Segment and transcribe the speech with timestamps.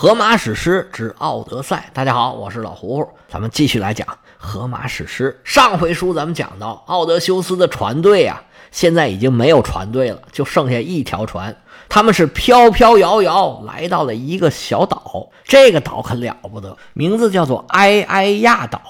[0.00, 1.90] 荷马史诗之《奥德赛》。
[1.94, 5.38] 大家好，我是老胡胡，咱们继续来讲荷马史诗。
[5.44, 11.54] 上回书咱们讲到，奥德修斯的船队啊，现在已经没有船队了，就剩下一条船。
[11.90, 18.80] 他们是飘飘摇摇来到了一个小岛，这个岛可了不得，名字叫做埃埃亚岛。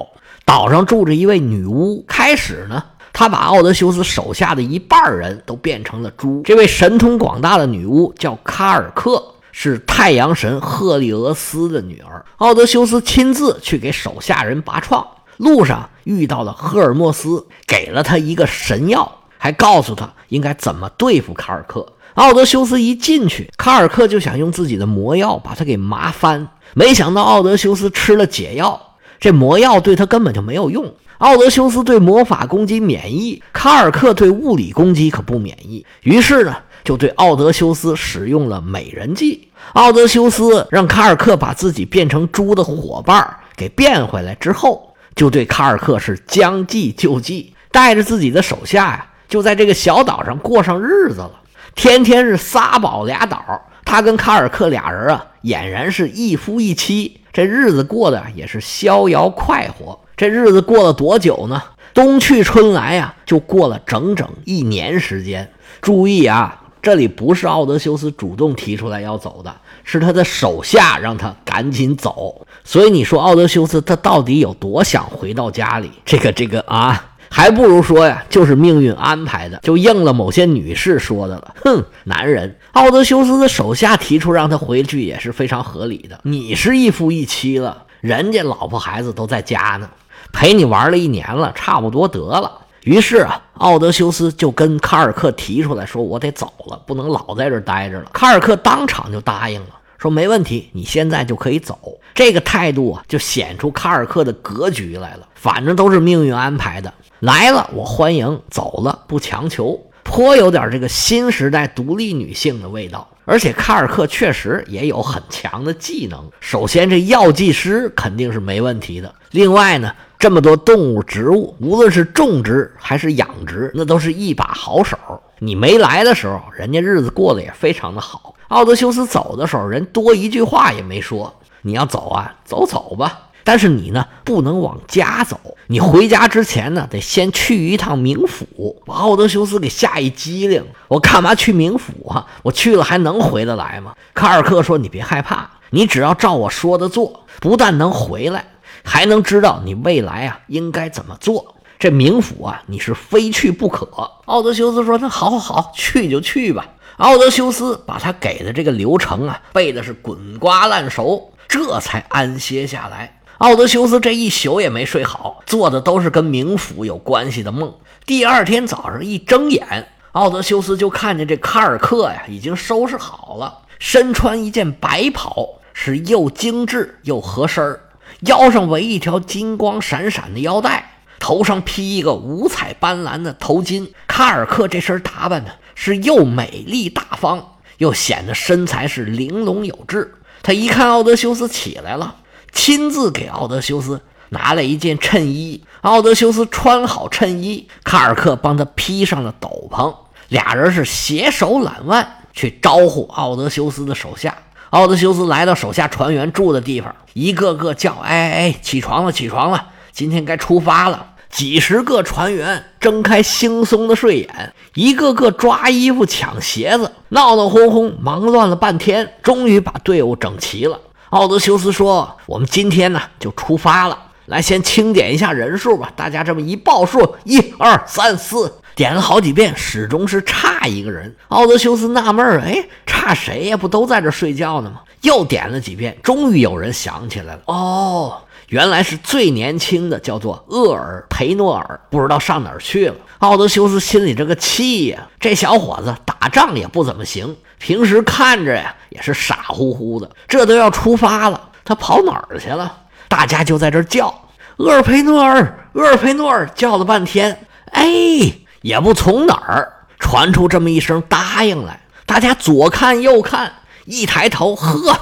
[0.44, 2.04] 岛上住着一位女巫。
[2.06, 2.80] 开始呢，
[3.12, 6.40] 她把奥德修斯手下的一半人都变成了猪。
[6.44, 9.20] 这位神通广大的女巫叫卡尔克。
[9.52, 15.06] 是太阳神赫利俄斯的女儿，奥德修斯亲自去给手下人拔创，
[15.38, 21.86] 路上遇到了赫尔墨斯，给了他一个神药，还告诉他应该怎么对付卡尔克。
[22.14, 28.80] 奥德修斯一进去，卡尔克就想用自己的魔药把他给麻翻，没想到奥德修斯吃了解药，
[29.18, 30.94] 这魔药对他根本就没有用。
[31.18, 36.56] 奥德修斯对魔法攻击免疫，卡尔克对物理攻击可不免疫，于是呢。
[36.84, 39.48] 就对奥德修斯使用了美人计。
[39.74, 51.32] 奥德修斯让卡尔克把自己变成猪的伙伴给变回来之后，就对卡尔克是将计就计，带着自己的手下呀，就在这个小岛上过上日子了。
[51.74, 53.42] 天天是仨宝俩岛，
[53.84, 59.98] 他跟卡尔克俩人啊，俨然是一夫一妻，这日子过得也是逍遥快活。
[60.16, 61.62] 这日子过了多久呢？
[61.92, 65.52] 冬去春来呀，就过了整整一年时间。
[65.80, 66.59] 注意啊！
[66.82, 72.46] 这里不是奥德修斯主动提出来要走的，是他的手下让他赶紧走。
[72.64, 75.90] 所以你说奥德修斯他到底有多想回到家里？
[76.06, 81.54] 这个这个啊，还不如说呀，就是命运安排的，就应了某些女士说的了。
[81.62, 86.20] 哼，男人，奥德修斯的手下提出让他回去也是非常合理的。
[86.22, 89.90] 你是一夫一妻了，人家老婆孩子都在家呢，
[90.32, 92.59] 陪你玩了一年了，差不多得了。
[92.84, 101.78] 于是啊，奥德修斯就跟卡尔克提出来说：“我得走了，不能老在这待着了。”卡尔克当场就答应了，说：“没问题，你现在就可以走。”
[102.14, 105.28] 这个态度啊，就显出卡尔克的格局来了。
[105.34, 113.06] 反正都是命运安排的，来了我欢迎，走了不强求，颇有点这个新时代独立女性的味道。
[113.26, 116.28] 而且卡尔克确实也有很强的技能。
[116.40, 119.14] 首先，这药剂师肯定是没问题的。
[119.30, 119.92] 另外呢？
[120.20, 124.98] 这么多动物、植物，无论是种植还是养殖，那都是一把好手。
[125.38, 128.34] 你没来的时候，人家日子过得也非常的好。
[128.48, 131.34] 奥德修斯走的时候，人多一句话也没说。
[131.62, 133.28] 你要走啊，走走吧。
[133.44, 135.40] 但是你呢，不能往家走。
[135.68, 138.82] 你回家之前呢，得先去一趟冥府。
[138.84, 140.62] 把奥德修斯给吓一激灵。
[140.88, 142.26] 我干嘛去冥府啊？
[142.42, 143.94] 我去了还能回得来吗？
[144.12, 148.44] 卡尔克说：“你别害怕，你只要照我说的做，不但能回来。”
[148.84, 151.54] 还能知道你未来啊应该怎么做？
[151.78, 153.88] 这冥府啊，你是非去不可。
[154.26, 156.66] 奥德修斯说：“那好，好，好，去就去吧。”
[156.98, 163.18] 奥德修斯把他给的这个流程啊背的是滚瓜烂熟，这才安歇下来。
[163.38, 167.74] 奥德修斯这一宿也没睡好，做的都是跟冥府有关系的梦。
[168.04, 177.80] 第二天早上一睁眼，奥德修斯就看见这卡尔克呀已经收拾好了，身穿一件白袍，是又精致又合身儿。
[178.20, 183.88] 腰上围一条金光闪闪的腰带，头上披一个五彩斑斓的头巾。
[184.06, 190.14] 卡尔克这身打扮呢，是又美丽大方，又显得身材是玲珑有致。
[190.42, 192.16] 他一看奥德修斯起来了，
[192.52, 194.00] 亲自给奥德修斯
[194.30, 195.64] 拿了一件衬衣。
[195.82, 199.94] 奥德修斯穿好衬衣，卡尔克帮他披上了斗篷，
[200.28, 204.36] 俩人是携手揽腕去招呼奥德修斯的手下。
[204.70, 209.66] 奥德修斯来到手下船员住的地方，一个个叫：“哎哎，起床了，起床了！
[209.90, 220.80] 今天该出发了。”几十个船员睁开惺忪的睡眼，一个个抓衣服、抢鞋子，闹闹哄哄，忙乱了半天，终于把队伍整齐了。
[221.10, 223.98] 奥德修斯说：“我们今天呢，就出发了。
[224.26, 225.92] 来，先清点一下人数吧。
[225.96, 231.14] 大家这么一报数，一二三四。”点了好几遍，始终是差一个人。
[231.28, 233.56] 奥德修斯纳闷儿，哎，差谁呀？
[233.56, 234.80] 不都在这睡觉呢吗？
[235.02, 237.40] 又点了几遍，终于有人想起来了。
[237.46, 242.96] 哦，原来是最年轻的，叫做厄尔培诺尔，不知道上哪儿去了。
[243.18, 252.74] 奥德修斯心里这个气呀，这小伙子打仗也不怎么行，平时看着呀也是傻乎乎的，这都要出发了，他跑哪儿去了？
[253.08, 254.14] 大家就在这叫
[254.58, 258.32] 厄尔培诺尔，厄尔培诺尔，叫了半天，哎。
[258.62, 263.52] 也不从哪儿传出这么一声答应来，大家左看右看，
[263.84, 264.98] 一抬头，呵，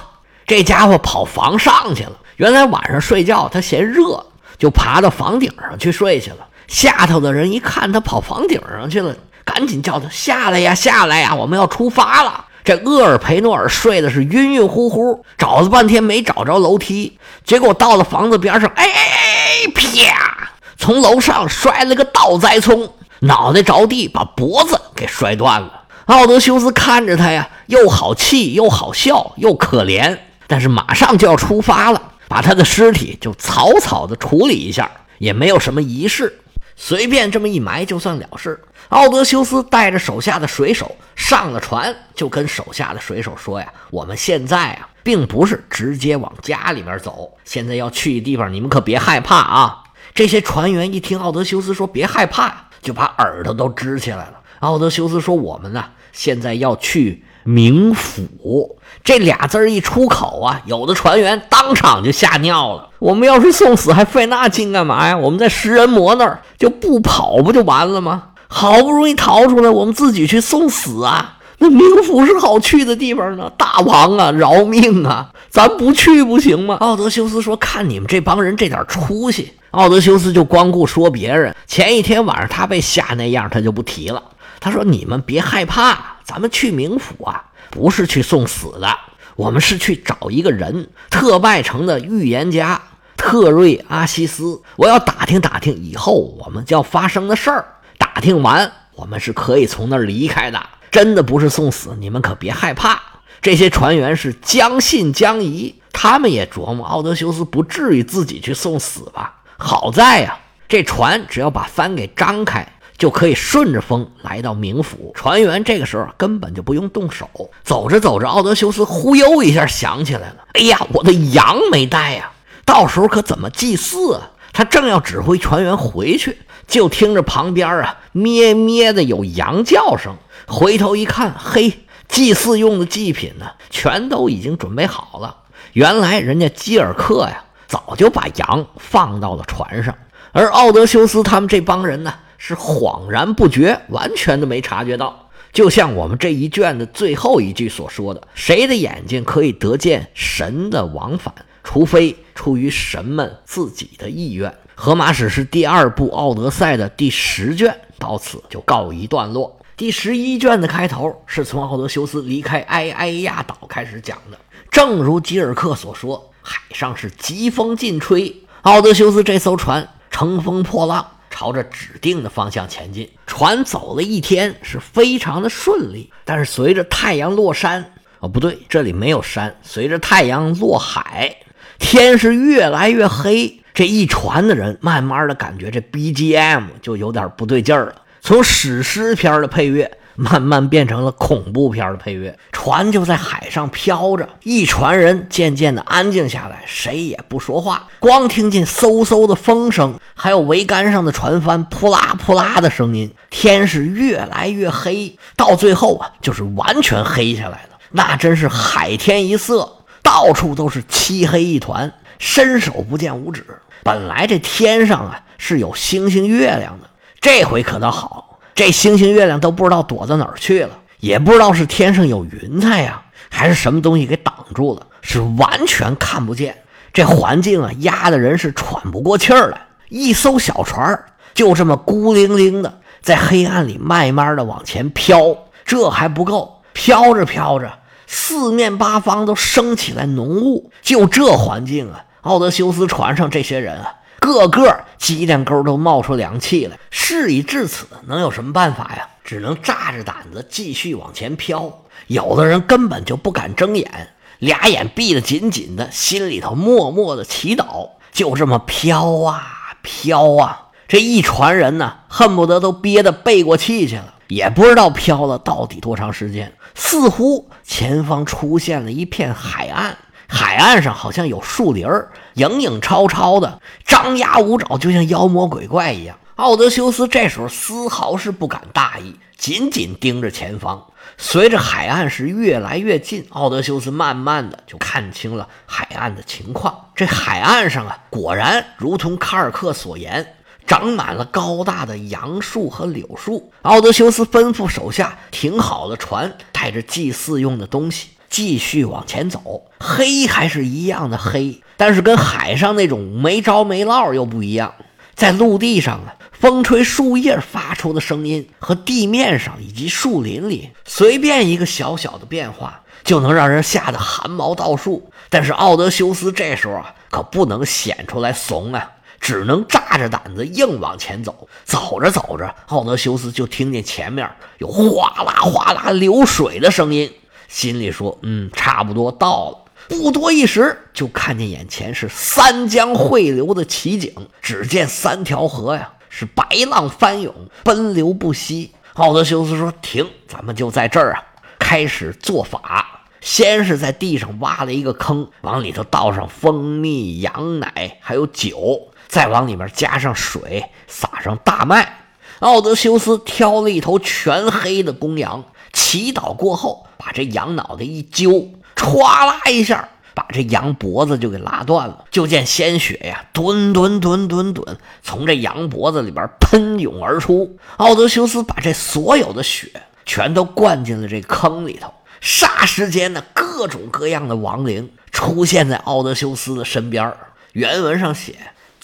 [0.46, 2.12] 这家伙跑房上去了。
[2.36, 4.24] 原来晚上睡觉他嫌热，
[4.58, 6.36] 就爬到房顶上去睡去了。
[6.68, 12.44] 下头的人一看他跑房顶上去了，赶紧叫他下来呀，下来呀，我们要出发了。
[12.64, 25.84] 这厄尔培诺尔睡的是晕晕乎乎，找了半天没找着楼梯，结果到了房子边上，哎哎哎，啪，从楼上摔了个倒栽葱，脑袋着地，把脖子给摔断了。
[26.06, 36.40] 奥德修斯看着他呀，又好气又好笑又可怜，但是马上就要出发了，把他的尸体就草草的处理一下，也没有什么仪式，
[36.76, 38.58] 随便这么一埋就算了事。
[38.88, 54.34] 奥德修斯带着手下的水手上了船，就跟手下的水手说呀：“我们现在啊，并不是直接往家里面走，现在要去的地方，你们可别害怕啊！”这些船员一听奥德修斯说别害怕，就把耳朵都支起来了。
[54.60, 62.88] 奥德修斯说：“我们呢？”现在要去冥府，这俩字一出口啊，有的船员当场就吓尿了。
[62.98, 65.16] 我们要是送死，还费那劲干嘛呀？
[65.16, 68.30] 我们在食人魔那儿就不跑不就完了吗？
[68.48, 71.37] 好不容易逃出来，我们自己去送死啊？
[71.60, 75.32] 那冥府是好去的地方呢，大王啊，饶命啊！
[75.50, 76.76] 咱不去不行吗？
[76.76, 81.54] 奥德修斯说：“看你们这帮人这点出息。”奥德修斯就光顾说别人。
[81.66, 84.22] 前一天晚上他被吓那样，他就不提了。
[84.60, 88.88] 他说：“你们别害怕，咱们去冥府啊，不是去送死的，
[89.34, 92.80] 我们是去找一个人，特拜城的预言家
[93.16, 94.60] 特瑞阿西斯。
[94.76, 97.64] 我要打听打听以后我们要发生的事儿。
[97.98, 100.60] 打听完，我们是可以从那儿离开的。
[100.90, 103.00] 真的不是送死，你们可别害怕。”
[103.40, 109.36] 这些船员是将信将疑，他们也琢磨奥德修斯不至于自己去送死吧？
[109.56, 110.38] 好在呀，
[110.68, 112.66] 这船只要把帆给张开。
[112.98, 115.12] 就可以顺着风来到冥府。
[115.14, 117.30] 船员这个时候根本就不用动手。
[117.62, 122.32] 走着走着，奥德修斯忽悠一下想起来了：“哎呀，我的羊没带呀！
[122.64, 130.16] 到时候可怎么祭祀啊？”他正要指挥船员回去，就听着旁边啊咩咩的有羊叫声。
[130.48, 135.36] 回头一看，嘿，祭祀用的祭品呢，全都已经准备好了。
[135.74, 139.94] 原来人家基尔克呀，早就把羊放到了船上，
[140.32, 142.14] 而奥德修斯他们这帮人呢。
[142.40, 145.28] 是恍然不觉，完全都没察觉到。
[145.52, 151.34] 就像我们这一卷的最后一句所说的：“谁的眼睛可以得见神的往返，
[151.64, 159.57] 除非出于神们自己的意愿。”《荷马史诗》第二部《奥德赛》的第十卷到此就告一段落。
[159.78, 164.36] 第十一卷的开头是从奥德修斯离开埃埃亚岛开始讲的。
[164.72, 171.06] 正如吉尔克所说，海上是疾风劲吹，奥德修斯这艘船乘风破浪。
[171.30, 176.10] 朝着指定的方向前进，船走了一天，是非常的顺利。
[176.24, 179.54] 但是随着太阳落山，哦，不对，这里没有山。
[179.62, 181.36] 随着太阳落海，
[181.78, 183.60] 天是越来越黑。
[183.72, 189.98] 这一船的人慢慢的感觉这 BGM 就有点不对劲儿了，从史诗片的配乐。
[190.20, 203.14] 慢慢变成了恐怖片的配乐，船就在海上飘着，一船人渐渐的安静下来，谁也不说话，光听见嗖嗖的风声，还有桅杆上的船帆扑啦扑啦的声音。
[203.30, 213.46] 天是越来越黑，到最后啊，就是完全黑下来了，那真是海天一色，到处都是漆黑一团，伸手不见五指。
[213.84, 218.38] 本来这天上啊是有星星月亮的，这回可倒好。
[218.54, 226.56] 这星星月亮都不知道躲到哪儿去了，也不知道是天上有云彩呀，还是什么东西给挡住了，是完全看不见。
[226.92, 229.60] 这环境啊，压的人是喘不过气儿来。
[229.90, 231.04] 一艘小船
[231.34, 237.78] 就这么孤零零的在黑暗里慢慢的往前飘，这还不够，飘着飘着，
[238.08, 240.72] 四面八方都升起来浓雾。
[240.82, 243.94] 就这环境啊，奥德修斯船上这些人啊。
[244.20, 246.78] 个个脊梁沟都冒出凉气来。
[246.90, 249.08] 事已至此，能有什么办法呀？
[249.24, 251.82] 只能炸着胆子继续往前飘。
[252.06, 254.08] 有的人根本就不敢睁眼，
[254.38, 257.90] 俩眼闭得紧紧的，心里头默默的祈祷。
[258.10, 264.14] 就这么飘啊飘啊，这一船人呢，恨不得都憋得背过气去了。
[264.28, 269.96] 也不知道飘了到底多长时间，似乎前方出现了一片海岸。
[270.28, 276.18] 海岸上好像有树林儿，影影绰绰的，张牙舞爪，就像妖魔鬼怪一样。
[276.36, 280.86] 奥德修斯这时候丝毫是不敢大意，紧紧盯着前方。
[281.16, 286.90] 随着海岸是越来越近，奥德修斯慢慢的就看清了海岸的情况。
[286.94, 290.34] 这海岸上啊，果然如同卡尔克所言，
[290.66, 293.50] 长满了高大的杨树和柳树。
[293.62, 298.10] 奥德修斯吩咐手下停好了船，带着祭祀用的东西。
[298.28, 304.74] 继续往前走，黑还是一样的黑，但是跟海上那种没着没落又不一样。
[305.14, 315.10] 在陆地上啊，风吹树叶发出的声音和地面上以及树林里随便一个小小的变化，就能让人吓得汗毛倒竖。
[315.28, 321.48] 但是奥德修斯这时候啊，可不能显出来怂啊，只能炸着胆子硬往前走。
[321.64, 327.12] 走着走着，奥德修斯就听见前面有哗啦哗啦流水的声音，
[327.48, 334.12] 心里说：“嗯，差不多到了。”不多一时，就看见眼前是三江汇流的奇景。
[334.42, 338.72] 只见三条河呀，是白浪翻涌，奔流不息。
[338.94, 341.24] 奥德修斯说：“停，咱们就在这儿啊，
[341.58, 343.02] 开始做法。
[343.20, 352.04] 先是在地上挖了一个坑，往里头倒上蜂蜜、羊奶，还有酒，再往里面加上水，撒上大麦。
[352.40, 362.04] 奥德修斯挑了一头全黑的公羊，祈祷过后，把这羊脑袋一揪。”歘啦一下，把这羊脖子就给拉断了。
[362.12, 367.58] 就见鲜血呀，吨吨吨吨吨，从这羊脖子里边喷涌而出。
[367.78, 369.68] 奥德修斯把这所有的血
[370.06, 371.92] 全都灌进了这坑里头。
[372.22, 377.12] 霎时间呢，各种各样的亡灵出现在奥德修斯的身边。
[377.52, 378.36] 原文上写。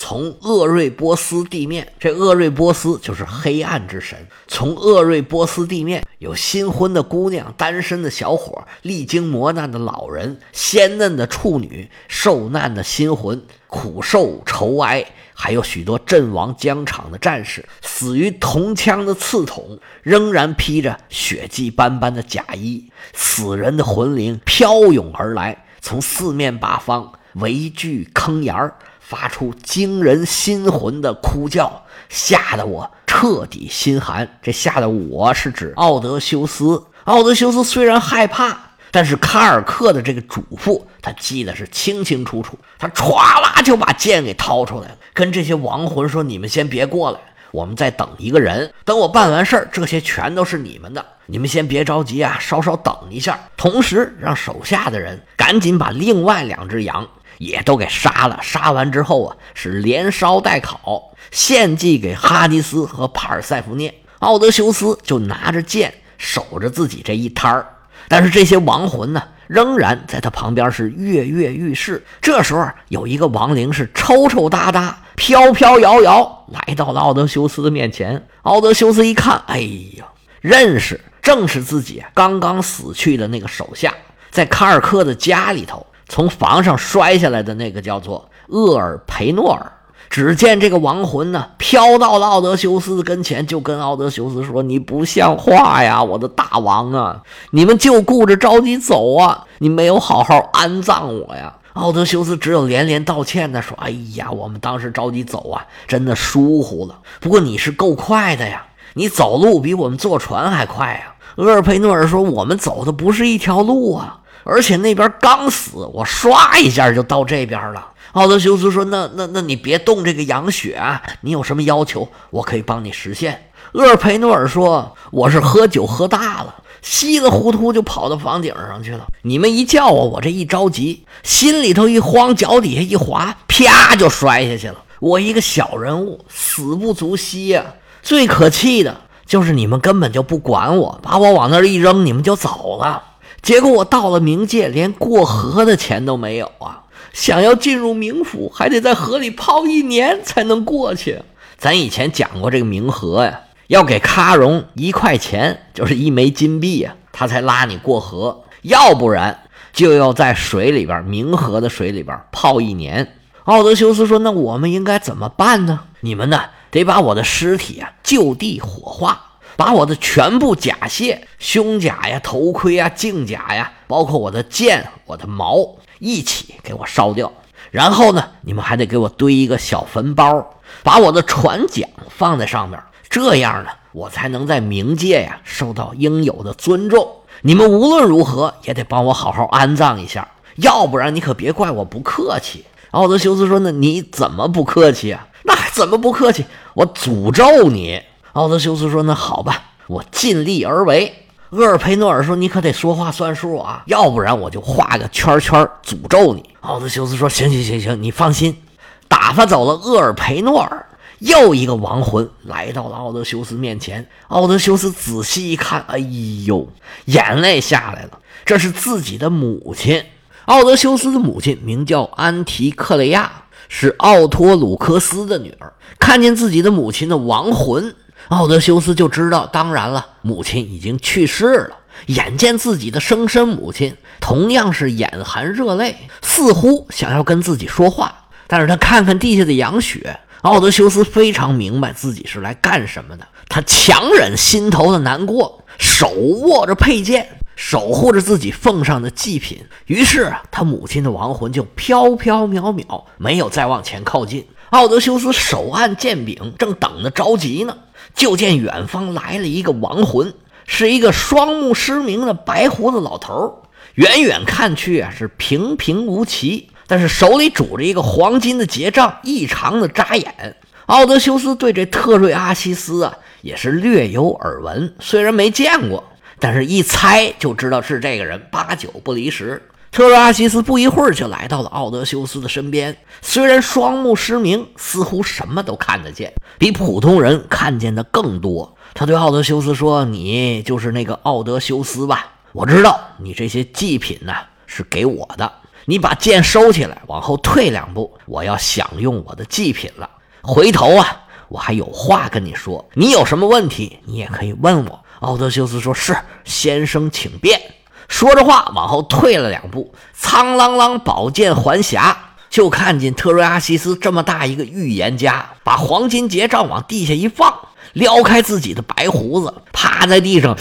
[0.06, 4.18] 从厄瑞波斯地面，这厄瑞波斯就是黑暗之神。
[4.46, 22.90] 从厄瑞波斯地面，有新婚的姑娘、单身的小伙、历经磨难的老人、鲜嫩的处女、受难的新魂、苦受愁哀，还有许多阵亡疆场的战士，死于铜枪的刺捅，仍然披着血迹斑斑的甲衣。
[23.14, 28.76] 死人的魂灵飘涌而来，从四面八方围聚坑沿儿。
[29.06, 34.38] 发出惊人心魂的哭叫，吓得我彻底心寒。
[34.42, 36.82] 这吓得我是指奥德修斯。
[37.04, 38.58] 奥德修斯虽然害怕，
[38.90, 42.58] 但是卡尔克的这个嘱咐他记得是清清楚楚。
[42.78, 47.20] 他歘啦就把剑给掏出来了，跟这些亡魂说：“你们先别过来，
[47.50, 48.72] 我们在等一个人。
[48.86, 51.04] 等我办完事儿，这些全都是你们的。
[51.26, 53.38] 你们先别着急啊，稍稍等一下。
[53.54, 57.06] 同时让手下的人赶紧把另外两只羊。”
[57.44, 63.94] 也都给杀了，杀完之后啊，是连烧带烤，献祭给哈迪斯和帕尔塞福涅。
[64.20, 67.66] 奥德修斯就拿着剑守着自己这一摊儿，
[68.08, 72.02] 但是这些亡魂呢，仍然在他旁边是跃跃欲试。
[72.22, 78.26] 这时候有一个亡灵是抽抽搭搭、飘飘摇摇来到了奥德修斯的面前。
[78.42, 79.60] 奥德修斯一看，哎
[79.98, 80.06] 呀，
[80.40, 83.92] 认识，正是自己刚刚死去的那个手下，
[84.30, 85.86] 在卡尔克的家里头。
[86.08, 89.72] 从房上摔下来的那个叫做厄尔培诺尔。
[90.10, 97.22] 只见这个亡魂呢，飘到了奥德修斯跟前，就跟奥德修斯说：“你不像话呀，我的大王啊！
[97.50, 107.00] 你们就顾着着急走啊，你没有好好安葬我呀！”奥德修斯只有连连道歉的说：“哎呀，我们当时着急走啊，真的疏忽了。
[107.18, 117.88] 不过你是够快的呀，你走路比我们坐船还快呀。”厄尔培诺尔说：“我们走的不是一条路啊。”而且那边刚死，我唰一下就到这边了。
[118.12, 121.02] 奥德修斯说：“那那那你别动这个羊血啊！
[121.22, 129.06] 你有什么要求，我可以帮你实现。”厄尔培诺尔说：“我是喝酒喝大了，稀里糊涂就跑到房顶上去了。
[129.22, 134.76] 你们一叫我，我这一着急，心里头一慌，脚底下一滑，啪就摔下去了。
[135.00, 137.64] 我一个小人物，死不足惜呀！
[138.00, 143.02] 最可气的就是你们根本就不管我，把我往那儿一扔，你们就走了。”
[143.44, 146.84] 结果我到了冥界，连过河的钱都没有啊！
[147.12, 151.20] 想要进入冥府，还得在河里泡一年才能过去。
[151.58, 159.42] 咱以前讲过这个冥河呀，要给喀戎一块钱，就是一枚金币呀，他才拉你过河；要不然
[159.74, 163.12] 就要在水里边，冥河的水里边泡一年。
[163.44, 165.80] 奥德修斯说：“那我们应该怎么办呢？
[166.00, 177.32] 你们呢，得把我的尸体啊就地火化。”把我的全部甲械、胸甲呀、头盔呀、镜甲呀，包括我的剑、我的矛，一起给我烧掉。
[177.70, 182.80] 然后呢，你们还得给我堆一个小坟包，把我的船桨放在上面。
[183.08, 187.08] 这样呢，我才能在冥界呀受到应有的尊重。
[187.42, 192.64] 你们无论如何也得帮我好好安葬一下，要不然你可别怪我不客气。
[192.92, 195.26] 奥德修斯说：“那你怎么不客气啊？
[195.42, 196.44] 那怎么不客气？
[196.74, 198.00] 我诅咒你。”
[198.34, 201.14] 奥德修斯说：“那好吧，我尽力而为。”
[201.50, 208.60] 厄尔培诺尔说：“你可得说话算数啊，要不然我就画个圈圈诅咒你。”奥德修斯说：“行行行行，你放心。”
[209.06, 210.84] 打发走了厄尔培诺尔，
[211.20, 214.08] 又一个亡魂来到了奥德修斯面前。
[214.26, 215.98] 奥德修斯仔细一看，哎
[216.44, 216.66] 呦，
[217.04, 220.04] 眼泪下来了，这是自己的母亲。
[220.46, 225.72] 奥德修斯的母亲名叫安提克雷亚，是奥托鲁克斯的女儿。
[226.00, 227.94] 看见自己的母亲的亡魂，
[228.28, 231.76] 奥德修斯就知道，当然了，母亲已经去世了。
[232.06, 243.26] 眼见自己的生身母亲同样是眼含热泪，似乎想要跟自己说话，但是他看看地下的杨雪，奥德修斯非常明白自己是来干什么的。
[243.48, 249.64] 他强忍心头的难过，手握着佩剑，守护着自己奉上的祭品。
[249.86, 254.46] 于是，他母亲的亡魂就飘飘渺渺，没有再往前靠近。
[254.70, 257.76] 奥德修斯手按剑柄，正等着着急呢，
[258.14, 260.34] 就见远方来了一个亡魂，
[260.66, 263.62] 是一个双目失明的白胡子老头。
[263.94, 270.56] 远远看去啊，是平平无奇，但是手里拄着一个黄金的结杖，异常的扎眼。
[270.86, 273.18] 奥德修斯对这特瑞阿西斯啊。
[273.42, 276.02] 也是略有耳闻，虽然没见过，
[276.38, 279.60] 但是一猜就知道是这个人，八九不离十。
[279.94, 288.76] 特拉西斯不一会儿就来到了奥德修斯的身边，虽然双目失明，似乎什么都看得见，比普通人看见的更多。
[288.92, 292.26] 他对奥德修斯说：“你就是那个奥德修斯吧？
[292.50, 294.32] 我知道你这些祭品呢
[294.66, 295.52] 是给我的，
[295.84, 300.10] 你把剑收起来，往后退两步，我要享用我的祭品了。
[300.42, 305.04] 回头啊。”我还有话跟你说，你有什么问题，你也可以问我。
[305.20, 307.60] 奥德修斯说：“是，先生请便。”
[308.08, 312.14] 说着话，往后退了两步，苍啷啷，宝剑还匣，
[312.50, 317.52] 就看见特瑞阿西斯这么大一个预言家，把黄金结账往地下一放，
[317.92, 320.56] 撩开自己的白胡子，趴在地上，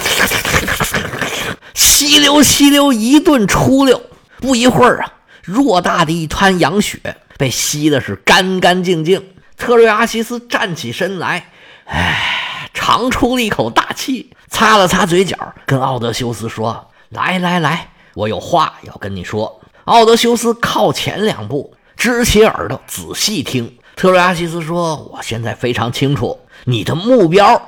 [1.74, 4.02] 吸溜吸溜一顿出溜。
[4.40, 5.14] 不一会儿啊，
[5.46, 9.24] 偌大的一滩羊血被吸的是干干净净。
[9.58, 11.50] 特瑞阿西斯站起身来，
[11.86, 23.78] 唉，长出了一口大气，擦了擦嘴角，跟奥德修斯说：“来来来，我有话要跟你说。”奥德修斯靠前两步，支起耳朵仔细听。
[23.96, 27.62] 特瑞阿西斯说：“我现在非常清楚，你的目标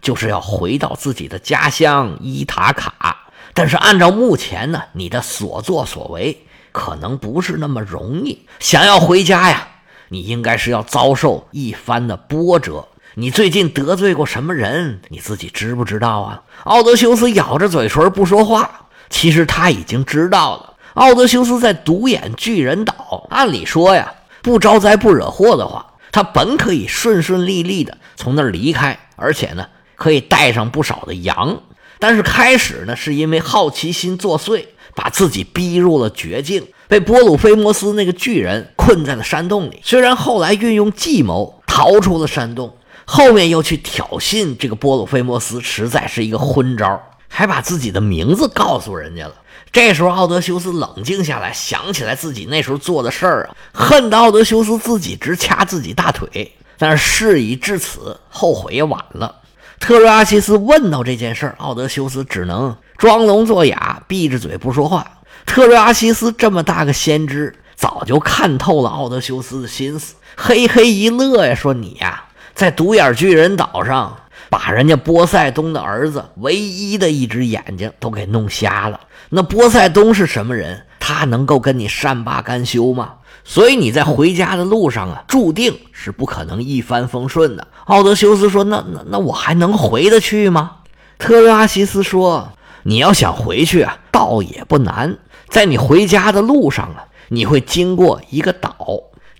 [0.00, 3.16] 就是要回到自己的家乡伊塔卡，
[3.54, 8.46] 但是按照目前呢，你的所作所为可能不是那么容易。
[8.60, 9.68] 想要回家呀。”
[10.08, 12.86] 你应该是要遭受一番的波折。
[13.14, 15.00] 你最近得罪过什么人？
[15.08, 16.42] 你自己知不知道啊？
[16.64, 18.81] 奥德修斯咬着嘴唇不说话。
[19.12, 20.74] 其实他已经知道了。
[20.94, 31.60] 奥德修斯在独眼巨人岛，按理说呀，不招灾不惹祸的话，他本可以顺顺利利的从那儿离开，而且呢，可以带上不少的羊。
[31.98, 36.66] 但是开始呢，是因为好奇心作祟，把自己逼入了绝境。
[36.88, 39.80] 被波鲁菲摩斯那个巨人困在了山洞里。
[39.82, 47.00] 虽然后来运用计谋逃出了山洞，后面又去挑衅这个波鲁菲摩斯，实在是一个昏招，
[47.34, 49.34] 还把自己的名字告诉人家了。
[49.72, 56.52] 这时候，奥德修斯冷静下来，想起来自己那时候做的事儿啊，恨得奥德修斯自己直掐自己大腿。
[56.76, 59.36] 但是事已至此，后悔也晚了。
[59.80, 65.06] 特瑞阿西斯问到这件事儿，奥德修斯只能装聋作哑，闭着嘴不说话。
[65.46, 74.16] 特瑞阿西斯这么大个先知，早就看透了奥德修斯的心思，嘿嘿一乐呀，说：“你呀，在独眼巨人岛上，
[74.52, 79.00] 把人家波塞冬的儿子唯一的一只眼睛都给弄瞎了。
[79.30, 80.84] 那波塞冬是什么人？
[81.00, 83.14] 他能够跟你善罢甘休吗？
[83.44, 90.72] 所以你在回家的路上啊，注定是不可能一帆风顺的。”奥德修斯说：“那那那我还能回得去吗？”
[91.18, 92.52] 特拉西斯说
[92.84, 95.16] ：“你要想回去啊，倒也不难。”
[95.48, 98.86] 在你回家的路上啊，你会经过一个岛。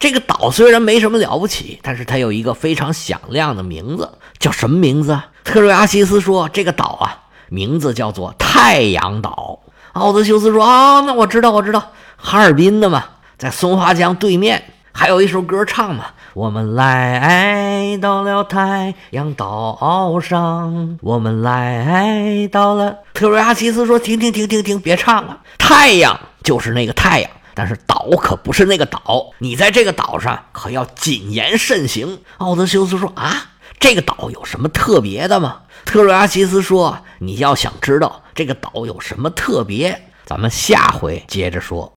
[0.03, 4.11] 这个岛虽然没什么了不起，但是它有一个非常响亮的名字，
[4.41, 5.17] 叫什么名字？
[5.45, 9.61] 特瑞阿西斯说：“这个岛啊，名字叫做太阳岛。”
[9.95, 13.05] 奥德修斯说：“啊，那我知道，我知道，哈尔滨的嘛，
[13.39, 14.61] 在松花江对面，
[14.91, 22.97] 还有一首歌唱嘛。”我们来到了太阳岛上，我们来到了。
[23.15, 25.39] 特瑞阿西斯说：“停停停停停，别唱了。
[25.59, 29.31] 太阳就是那个太阳，但是岛可不是那个岛。
[29.39, 41.91] 你在这个岛上可要谨言慎行。”奥德修斯说：“啊，这个岛有什么特别的吗？”特瑞阿西斯说：“你要想知道这个岛有什么特别，咱们下回接着说。”